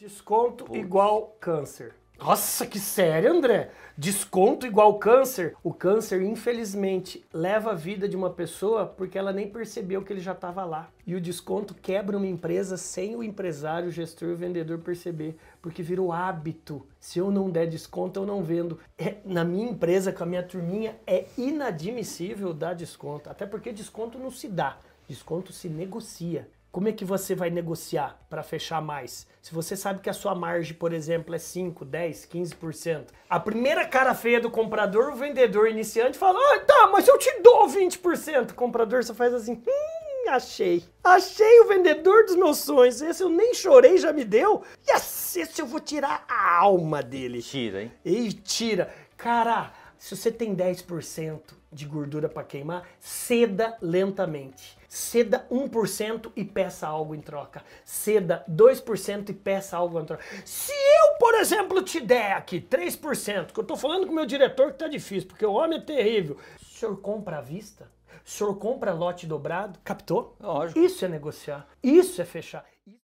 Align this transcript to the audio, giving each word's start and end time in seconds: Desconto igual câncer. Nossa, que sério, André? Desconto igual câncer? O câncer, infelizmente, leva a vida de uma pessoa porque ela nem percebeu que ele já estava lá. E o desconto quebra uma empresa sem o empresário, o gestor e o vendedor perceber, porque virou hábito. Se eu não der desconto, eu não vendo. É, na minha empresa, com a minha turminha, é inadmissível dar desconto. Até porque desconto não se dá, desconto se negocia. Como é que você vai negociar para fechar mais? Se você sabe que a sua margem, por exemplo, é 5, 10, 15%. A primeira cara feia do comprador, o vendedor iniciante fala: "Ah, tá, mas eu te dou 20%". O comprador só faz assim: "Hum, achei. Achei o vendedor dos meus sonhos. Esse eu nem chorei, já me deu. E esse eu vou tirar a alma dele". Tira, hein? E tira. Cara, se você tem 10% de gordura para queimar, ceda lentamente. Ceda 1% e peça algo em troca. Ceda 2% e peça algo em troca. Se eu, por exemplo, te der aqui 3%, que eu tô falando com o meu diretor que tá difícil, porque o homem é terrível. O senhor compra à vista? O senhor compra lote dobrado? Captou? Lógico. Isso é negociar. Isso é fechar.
Desconto 0.00 0.76
igual 0.76 1.36
câncer. 1.40 1.92
Nossa, 2.16 2.64
que 2.64 2.78
sério, 2.78 3.32
André? 3.32 3.72
Desconto 3.96 4.64
igual 4.64 4.96
câncer? 4.96 5.56
O 5.60 5.74
câncer, 5.74 6.22
infelizmente, 6.22 7.24
leva 7.32 7.72
a 7.72 7.74
vida 7.74 8.08
de 8.08 8.16
uma 8.16 8.30
pessoa 8.30 8.86
porque 8.86 9.18
ela 9.18 9.32
nem 9.32 9.48
percebeu 9.48 10.00
que 10.04 10.12
ele 10.12 10.20
já 10.20 10.30
estava 10.30 10.64
lá. 10.64 10.88
E 11.04 11.16
o 11.16 11.20
desconto 11.20 11.74
quebra 11.74 12.16
uma 12.16 12.28
empresa 12.28 12.76
sem 12.76 13.16
o 13.16 13.24
empresário, 13.24 13.88
o 13.88 13.90
gestor 13.90 14.28
e 14.28 14.32
o 14.34 14.36
vendedor 14.36 14.78
perceber, 14.78 15.36
porque 15.60 15.82
virou 15.82 16.12
hábito. 16.12 16.86
Se 17.00 17.18
eu 17.18 17.28
não 17.28 17.50
der 17.50 17.66
desconto, 17.66 18.20
eu 18.20 18.26
não 18.26 18.40
vendo. 18.40 18.78
É, 18.96 19.16
na 19.24 19.42
minha 19.42 19.68
empresa, 19.68 20.12
com 20.12 20.22
a 20.22 20.26
minha 20.26 20.44
turminha, 20.44 20.96
é 21.08 21.24
inadmissível 21.36 22.54
dar 22.54 22.74
desconto. 22.74 23.28
Até 23.28 23.46
porque 23.46 23.72
desconto 23.72 24.16
não 24.16 24.30
se 24.30 24.46
dá, 24.46 24.78
desconto 25.08 25.52
se 25.52 25.68
negocia. 25.68 26.48
Como 26.70 26.86
é 26.86 26.92
que 26.92 27.04
você 27.04 27.34
vai 27.34 27.48
negociar 27.48 28.18
para 28.28 28.42
fechar 28.42 28.82
mais? 28.82 29.26
Se 29.40 29.54
você 29.54 29.74
sabe 29.74 30.00
que 30.00 30.10
a 30.10 30.12
sua 30.12 30.34
margem, 30.34 30.74
por 30.74 30.92
exemplo, 30.92 31.34
é 31.34 31.38
5, 31.38 31.82
10, 31.82 32.26
15%. 32.26 33.06
A 33.28 33.40
primeira 33.40 33.86
cara 33.86 34.14
feia 34.14 34.38
do 34.38 34.50
comprador, 34.50 35.10
o 35.10 35.16
vendedor 35.16 35.68
iniciante 35.68 36.18
fala: 36.18 36.38
"Ah, 36.38 36.60
tá, 36.60 36.88
mas 36.92 37.08
eu 37.08 37.18
te 37.18 37.40
dou 37.40 37.66
20%". 37.68 38.50
O 38.50 38.54
comprador 38.54 39.02
só 39.02 39.14
faz 39.14 39.32
assim: 39.32 39.62
"Hum, 39.66 40.28
achei. 40.30 40.84
Achei 41.02 41.60
o 41.60 41.68
vendedor 41.68 42.26
dos 42.26 42.36
meus 42.36 42.58
sonhos. 42.58 43.00
Esse 43.00 43.22
eu 43.22 43.30
nem 43.30 43.54
chorei, 43.54 43.96
já 43.96 44.12
me 44.12 44.24
deu. 44.24 44.62
E 44.86 44.92
esse 44.94 45.60
eu 45.60 45.66
vou 45.66 45.80
tirar 45.80 46.26
a 46.28 46.58
alma 46.58 47.02
dele". 47.02 47.40
Tira, 47.40 47.82
hein? 47.84 47.92
E 48.04 48.30
tira. 48.30 48.92
Cara, 49.16 49.72
se 49.98 50.16
você 50.16 50.30
tem 50.30 50.54
10% 50.54 51.40
de 51.72 51.84
gordura 51.84 52.28
para 52.28 52.44
queimar, 52.44 52.88
ceda 53.00 53.76
lentamente. 53.82 54.78
Ceda 54.88 55.46
1% 55.50 56.32
e 56.34 56.44
peça 56.44 56.86
algo 56.86 57.14
em 57.14 57.20
troca. 57.20 57.62
Ceda 57.84 58.44
2% 58.48 59.28
e 59.28 59.32
peça 59.34 59.76
algo 59.76 60.00
em 60.00 60.04
troca. 60.04 60.24
Se 60.44 60.72
eu, 60.72 61.18
por 61.18 61.34
exemplo, 61.34 61.82
te 61.82 62.00
der 62.00 62.32
aqui 62.32 62.60
3%, 62.60 63.52
que 63.52 63.60
eu 63.60 63.64
tô 63.64 63.76
falando 63.76 64.06
com 64.06 64.12
o 64.12 64.14
meu 64.14 64.24
diretor 64.24 64.72
que 64.72 64.78
tá 64.78 64.88
difícil, 64.88 65.28
porque 65.28 65.44
o 65.44 65.52
homem 65.52 65.78
é 65.78 65.82
terrível. 65.82 66.38
O 66.60 66.64
senhor 66.64 66.96
compra 67.00 67.38
à 67.38 67.40
vista? 67.40 67.90
O 68.24 68.30
senhor 68.30 68.54
compra 68.54 68.92
lote 68.92 69.26
dobrado? 69.26 69.78
Captou? 69.84 70.36
Lógico. 70.40 70.78
Isso 70.78 71.04
é 71.04 71.08
negociar. 71.08 71.66
Isso 71.82 72.22
é 72.22 72.24
fechar. 72.24 72.64